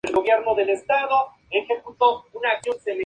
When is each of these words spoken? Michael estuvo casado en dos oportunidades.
Michael 0.03 0.25
estuvo 0.27 0.55
casado 0.85 1.27
en 1.51 1.67
dos 1.67 1.79
oportunidades. 2.25 2.99